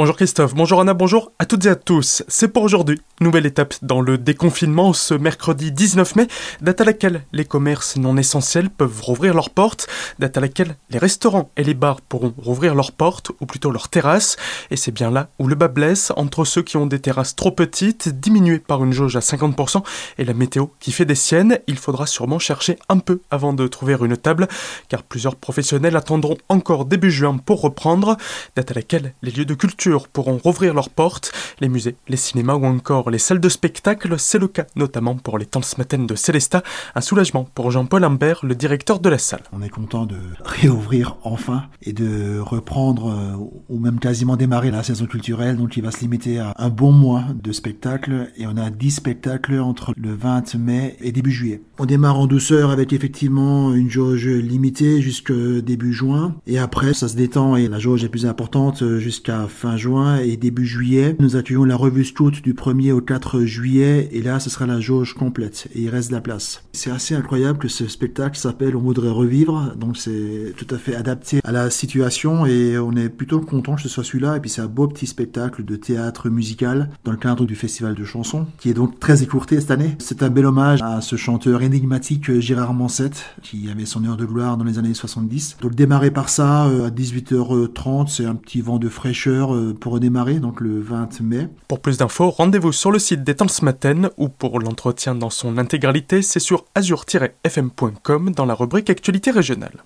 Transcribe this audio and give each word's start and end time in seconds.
Bonjour 0.00 0.16
Christophe, 0.16 0.54
bonjour 0.54 0.80
Anna, 0.80 0.94
bonjour 0.94 1.30
à 1.38 1.44
toutes 1.44 1.66
et 1.66 1.68
à 1.68 1.76
tous. 1.76 2.22
C'est 2.26 2.48
pour 2.48 2.62
aujourd'hui. 2.62 2.98
Nouvelle 3.20 3.44
étape 3.44 3.74
dans 3.82 4.00
le 4.00 4.16
déconfinement 4.16 4.94
ce 4.94 5.12
mercredi 5.12 5.72
19 5.72 6.16
mai, 6.16 6.26
date 6.62 6.80
à 6.80 6.84
laquelle 6.84 7.22
les 7.34 7.44
commerces 7.44 7.98
non 7.98 8.16
essentiels 8.16 8.70
peuvent 8.70 9.02
rouvrir 9.02 9.34
leurs 9.34 9.50
portes, 9.50 9.88
date 10.18 10.38
à 10.38 10.40
laquelle 10.40 10.76
les 10.88 10.96
restaurants 10.96 11.50
et 11.58 11.64
les 11.64 11.74
bars 11.74 12.00
pourront 12.00 12.32
rouvrir 12.38 12.74
leurs 12.74 12.92
portes, 12.92 13.30
ou 13.40 13.44
plutôt 13.44 13.70
leurs 13.70 13.90
terrasses. 13.90 14.38
Et 14.70 14.76
c'est 14.76 14.90
bien 14.90 15.10
là 15.10 15.28
où 15.38 15.48
le 15.48 15.54
bas 15.54 15.68
blesse 15.68 16.14
entre 16.16 16.46
ceux 16.46 16.62
qui 16.62 16.78
ont 16.78 16.86
des 16.86 17.00
terrasses 17.00 17.36
trop 17.36 17.50
petites, 17.50 18.08
diminuées 18.08 18.58
par 18.58 18.82
une 18.82 18.94
jauge 18.94 19.16
à 19.16 19.20
50%, 19.20 19.82
et 20.16 20.24
la 20.24 20.32
météo 20.32 20.68
qui 20.80 20.92
fait 20.92 21.04
des 21.04 21.14
siennes. 21.14 21.58
Il 21.66 21.76
faudra 21.76 22.06
sûrement 22.06 22.38
chercher 22.38 22.78
un 22.88 23.00
peu 23.00 23.20
avant 23.30 23.52
de 23.52 23.66
trouver 23.66 23.98
une 24.00 24.16
table, 24.16 24.48
car 24.88 25.02
plusieurs 25.02 25.36
professionnels 25.36 25.96
attendront 25.96 26.38
encore 26.48 26.86
début 26.86 27.10
juin 27.10 27.36
pour 27.36 27.60
reprendre, 27.60 28.16
date 28.56 28.70
à 28.70 28.74
laquelle 28.74 29.12
les 29.20 29.32
lieux 29.32 29.44
de 29.44 29.52
culture 29.52 29.89
pourront 30.12 30.38
rouvrir 30.38 30.74
leurs 30.74 30.90
portes. 30.90 31.32
Les 31.60 31.68
musées, 31.68 31.96
les 32.08 32.16
cinémas 32.16 32.54
ou 32.54 32.64
encore 32.64 33.10
les 33.10 33.18
salles 33.18 33.40
de 33.40 33.48
spectacle, 33.48 34.14
c'est 34.18 34.38
le 34.38 34.48
cas 34.48 34.66
notamment 34.76 35.16
pour 35.16 35.38
les 35.38 35.46
temps 35.46 35.60
matin 35.78 35.98
de 35.98 36.14
Célesta. 36.14 36.62
Un 36.94 37.00
soulagement 37.00 37.44
pour 37.54 37.70
Jean-Paul 37.70 38.04
Imbert, 38.04 38.40
le 38.44 38.54
directeur 38.54 39.00
de 39.00 39.08
la 39.08 39.18
salle. 39.18 39.42
On 39.52 39.62
est 39.62 39.68
content 39.68 40.06
de 40.06 40.16
réouvrir 40.44 41.16
enfin 41.22 41.64
et 41.82 41.92
de 41.92 42.38
reprendre 42.38 43.10
euh, 43.10 43.36
ou 43.68 43.78
même 43.78 43.98
quasiment 43.98 44.36
démarrer 44.36 44.70
la 44.70 44.82
saison 44.82 45.06
culturelle. 45.06 45.56
Donc 45.56 45.76
il 45.76 45.82
va 45.82 45.90
se 45.90 46.00
limiter 46.00 46.38
à 46.38 46.54
un 46.58 46.68
bon 46.68 46.92
mois 46.92 47.24
de 47.34 47.52
spectacles 47.52 48.30
et 48.36 48.46
on 48.46 48.56
a 48.56 48.70
10 48.70 48.90
spectacles 48.90 49.58
entre 49.58 49.92
le 49.96 50.14
20 50.14 50.54
mai 50.56 50.96
et 51.00 51.12
début 51.12 51.32
juillet. 51.32 51.62
On 51.78 51.86
démarre 51.86 52.18
en 52.18 52.26
douceur 52.26 52.70
avec 52.70 52.92
effectivement 52.92 53.74
une 53.74 53.90
jauge 53.90 54.26
limitée 54.28 55.00
jusqu'à 55.00 55.60
début 55.62 55.92
juin 55.92 56.34
et 56.46 56.58
après 56.58 56.94
ça 56.94 57.08
se 57.08 57.16
détend 57.16 57.56
et 57.56 57.68
la 57.68 57.78
jauge 57.78 58.04
est 58.04 58.08
plus 58.08 58.26
importante 58.26 58.98
jusqu'à 58.98 59.46
fin 59.48 59.76
juin 59.80 60.18
et 60.18 60.36
début 60.36 60.66
juillet. 60.66 61.16
Nous 61.18 61.36
accueillons 61.36 61.64
la 61.64 61.74
revue 61.74 62.04
Scout 62.04 62.42
du 62.42 62.52
1er 62.52 62.92
au 62.92 63.00
4 63.00 63.40
juillet 63.40 64.10
et 64.12 64.20
là 64.20 64.38
ce 64.38 64.50
sera 64.50 64.66
la 64.66 64.78
jauge 64.78 65.14
complète 65.14 65.68
et 65.74 65.80
il 65.80 65.88
reste 65.88 66.10
de 66.10 66.14
la 66.14 66.20
place. 66.20 66.62
C'est 66.72 66.90
assez 66.90 67.14
incroyable 67.14 67.58
que 67.58 67.68
ce 67.68 67.88
spectacle 67.88 68.38
s'appelle 68.38 68.76
On 68.76 68.80
voudrait 68.80 69.08
revivre 69.08 69.74
donc 69.76 69.96
c'est 69.96 70.52
tout 70.56 70.66
à 70.70 70.76
fait 70.76 70.94
adapté 70.94 71.40
à 71.44 71.52
la 71.52 71.70
situation 71.70 72.44
et 72.44 72.78
on 72.78 72.92
est 72.92 73.08
plutôt 73.08 73.40
content 73.40 73.74
que 73.74 73.80
ce 73.80 73.88
soit 73.88 74.04
celui-là 74.04 74.36
et 74.36 74.40
puis 74.40 74.50
c'est 74.50 74.60
un 74.60 74.66
beau 74.66 74.86
petit 74.86 75.06
spectacle 75.06 75.64
de 75.64 75.76
théâtre 75.76 76.28
musical 76.28 76.90
dans 77.04 77.12
le 77.12 77.16
cadre 77.16 77.46
du 77.46 77.54
festival 77.54 77.94
de 77.94 78.04
chansons 78.04 78.46
qui 78.58 78.68
est 78.68 78.74
donc 78.74 79.00
très 79.00 79.22
écourté 79.22 79.58
cette 79.60 79.70
année. 79.70 79.96
C'est 79.98 80.22
un 80.22 80.28
bel 80.28 80.44
hommage 80.44 80.82
à 80.82 81.00
ce 81.00 81.16
chanteur 81.16 81.62
énigmatique 81.62 82.38
Gérard 82.38 82.74
Mansette 82.74 83.34
qui 83.42 83.70
avait 83.70 83.86
son 83.86 84.04
heure 84.04 84.18
de 84.18 84.26
gloire 84.26 84.58
dans 84.58 84.64
les 84.64 84.78
années 84.78 84.92
70. 84.92 85.56
Donc 85.62 85.74
démarrer 85.74 86.10
par 86.10 86.28
ça 86.28 86.66
euh, 86.66 86.88
à 86.88 86.90
18h30 86.90 88.08
c'est 88.08 88.26
un 88.26 88.34
petit 88.34 88.60
vent 88.60 88.78
de 88.78 88.90
fraîcheur 88.90 89.54
euh, 89.54 89.59
pour 89.80 89.92
redémarrer, 89.92 90.40
donc 90.40 90.60
le 90.60 90.80
20 90.80 91.20
mai. 91.20 91.48
Pour 91.68 91.80
plus 91.80 91.98
d'infos, 91.98 92.30
rendez-vous 92.30 92.72
sur 92.72 92.90
le 92.90 92.98
site 92.98 93.24
des 93.24 93.34
matin 93.62 94.10
ou 94.16 94.28
pour 94.28 94.60
l'entretien 94.60 95.14
dans 95.14 95.30
son 95.30 95.58
intégralité, 95.58 96.22
c'est 96.22 96.40
sur 96.40 96.64
azur-fm.com 96.74 98.32
dans 98.32 98.46
la 98.46 98.54
rubrique 98.54 98.90
Actualité 98.90 99.30
régionale. 99.30 99.84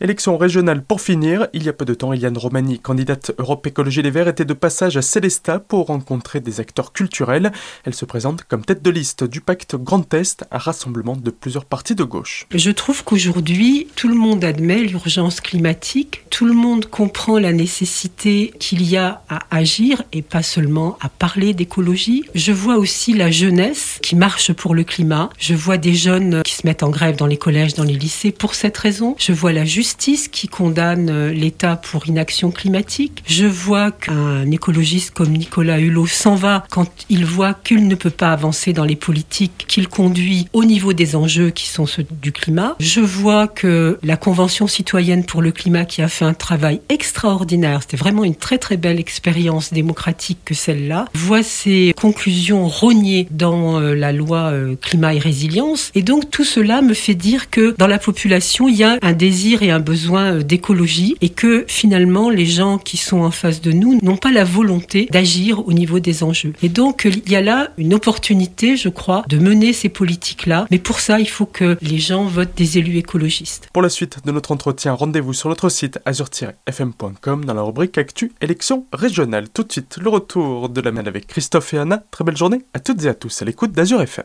Élection 0.00 0.38
régionale 0.38 0.82
pour 0.82 1.00
finir, 1.00 1.48
il 1.52 1.62
y 1.62 1.68
a 1.68 1.72
peu 1.72 1.84
de 1.84 1.94
temps, 1.94 2.12
Eliane 2.12 2.38
Romani, 2.38 2.78
candidate 2.78 3.32
Europe 3.38 3.66
Écologie 3.66 4.02
Les 4.02 4.10
Verts, 4.10 4.28
était 4.28 4.44
de 4.44 4.54
passage 4.54 4.96
à 4.96 5.02
Célestat 5.02 5.58
pour 5.58 5.86
rencontrer 5.86 6.40
des 6.40 6.60
acteurs 6.60 6.92
culturels. 6.92 7.52
Elle 7.84 7.94
se 7.94 8.04
présente 8.04 8.44
comme 8.44 8.64
tête 8.64 8.82
de 8.82 8.90
liste 8.90 9.24
du 9.24 9.40
pacte 9.40 9.76
Grand 9.76 10.12
Est, 10.14 10.44
un 10.50 10.58
rassemblement 10.58 11.16
de 11.16 11.30
plusieurs 11.30 11.64
partis 11.64 11.94
de 11.94 12.04
gauche. 12.04 12.46
Je 12.54 12.70
trouve 12.70 13.04
qu'aujourd'hui, 13.04 13.88
tout 13.96 14.08
le 14.08 14.14
monde 14.14 14.44
admet 14.44 14.80
l'urgence 14.80 15.40
climatique, 15.40 16.24
tout 16.30 16.46
le 16.46 16.52
monde 16.52 16.86
comprend 16.86 17.38
la 17.38 17.52
nécessité 17.52 18.52
qu'il 18.58 18.82
y 18.82 18.96
a 18.96 19.22
à 19.28 19.40
agir 19.50 20.02
et 20.12 20.22
pas 20.22 20.42
seulement 20.42 20.96
à 21.00 21.08
parler 21.08 21.54
d'écologie. 21.54 22.24
Je 22.34 22.52
vois 22.52 22.76
aussi 22.76 23.12
la 23.12 23.30
jeunesse 23.30 23.98
qui 24.02 24.16
marche 24.16 24.52
pour 24.52 24.74
le 24.74 24.84
climat. 24.84 25.30
Je 25.38 25.54
vois 25.54 25.76
des 25.76 25.94
jeunes 25.94 26.42
qui 26.42 26.54
se 26.54 26.66
mettent 26.66 26.82
en 26.82 26.90
grève 26.90 27.16
dans 27.16 27.26
les 27.26 27.36
collèges, 27.36 27.74
dans 27.74 27.84
les 27.84 27.94
lycées 27.94 28.32
pour 28.32 28.54
cette 28.54 28.76
raison. 28.78 29.14
Je 29.18 29.32
vois 29.32 29.52
la 29.52 29.59
justice 29.64 30.28
qui 30.28 30.48
condamne 30.48 31.10
euh, 31.10 31.32
l'État 31.32 31.76
pour 31.76 32.06
inaction 32.06 32.50
climatique. 32.50 33.22
Je 33.26 33.46
vois 33.46 33.90
qu'un 33.90 34.50
écologiste 34.50 35.12
comme 35.12 35.32
Nicolas 35.32 35.78
Hulot 35.78 36.06
s'en 36.06 36.34
va 36.34 36.64
quand 36.70 36.90
il 37.08 37.24
voit 37.24 37.54
qu'il 37.54 37.86
ne 37.88 37.94
peut 37.94 38.10
pas 38.10 38.32
avancer 38.32 38.72
dans 38.72 38.84
les 38.84 38.96
politiques 38.96 39.64
qu'il 39.68 39.88
conduit 39.88 40.48
au 40.52 40.64
niveau 40.64 40.92
des 40.92 41.16
enjeux 41.16 41.50
qui 41.50 41.66
sont 41.68 41.86
ceux 41.86 42.06
du 42.22 42.32
climat. 42.32 42.76
Je 42.80 43.00
vois 43.00 43.48
que 43.48 43.98
la 44.02 44.16
Convention 44.16 44.66
citoyenne 44.66 45.24
pour 45.24 45.42
le 45.42 45.52
climat 45.52 45.84
qui 45.84 46.02
a 46.02 46.08
fait 46.08 46.24
un 46.24 46.34
travail 46.34 46.80
extraordinaire, 46.88 47.82
c'était 47.82 47.96
vraiment 47.96 48.24
une 48.24 48.34
très 48.34 48.58
très 48.58 48.76
belle 48.76 48.98
expérience 48.98 49.72
démocratique 49.72 50.38
que 50.44 50.54
celle-là, 50.54 51.06
voit 51.14 51.42
ses 51.42 51.94
conclusions 52.00 52.68
rognées 52.68 53.26
dans 53.30 53.80
euh, 53.80 53.94
la 53.94 54.12
loi 54.12 54.50
euh, 54.52 54.76
climat 54.80 55.14
et 55.14 55.18
résilience. 55.18 55.90
Et 55.94 56.02
donc 56.02 56.30
tout 56.30 56.44
cela 56.44 56.82
me 56.82 56.94
fait 56.94 57.14
dire 57.14 57.50
que 57.50 57.74
dans 57.78 57.86
la 57.86 57.98
population, 57.98 58.68
il 58.68 58.76
y 58.76 58.84
a 58.84 58.98
un 59.02 59.12
désir 59.12 59.49
et 59.58 59.70
un 59.70 59.80
besoin 59.80 60.34
euh, 60.34 60.42
d'écologie 60.42 61.16
et 61.20 61.28
que 61.28 61.64
finalement 61.66 62.30
les 62.30 62.46
gens 62.46 62.78
qui 62.78 62.96
sont 62.96 63.20
en 63.20 63.30
face 63.30 63.60
de 63.60 63.72
nous 63.72 63.98
n'ont 64.02 64.16
pas 64.16 64.32
la 64.32 64.44
volonté 64.44 65.08
d'agir 65.10 65.66
au 65.66 65.72
niveau 65.72 66.00
des 66.00 66.22
enjeux. 66.22 66.52
Et 66.62 66.68
donc 66.68 67.08
il 67.10 67.30
y 67.30 67.36
a 67.36 67.40
là 67.40 67.70
une 67.76 67.94
opportunité, 67.94 68.76
je 68.76 68.88
crois, 68.88 69.24
de 69.28 69.38
mener 69.38 69.72
ces 69.72 69.88
politiques-là. 69.88 70.66
Mais 70.70 70.78
pour 70.78 71.00
ça, 71.00 71.18
il 71.20 71.28
faut 71.28 71.46
que 71.46 71.76
les 71.82 71.98
gens 71.98 72.24
votent 72.24 72.56
des 72.56 72.78
élus 72.78 72.98
écologistes. 72.98 73.68
Pour 73.72 73.82
la 73.82 73.88
suite 73.88 74.18
de 74.24 74.32
notre 74.32 74.52
entretien, 74.52 74.92
rendez-vous 74.92 75.32
sur 75.32 75.48
notre 75.48 75.68
site 75.68 75.98
azur-fm.com 76.04 77.44
dans 77.44 77.54
la 77.54 77.62
rubrique 77.62 77.98
Actu 77.98 78.32
élections 78.40 78.86
régionales. 78.92 79.48
Tout 79.48 79.64
de 79.64 79.72
suite, 79.72 79.98
le 80.00 80.08
retour 80.08 80.68
de 80.68 80.80
la 80.80 80.92
main 80.92 81.06
avec 81.06 81.26
Christophe 81.26 81.74
et 81.74 81.78
Anna. 81.78 82.02
Très 82.10 82.24
belle 82.24 82.36
journée 82.36 82.62
à 82.74 82.80
toutes 82.80 83.04
et 83.04 83.08
à 83.08 83.14
tous 83.14 83.42
à 83.42 83.44
l'écoute 83.44 83.72
d'Azur 83.72 84.00
FM. 84.02 84.24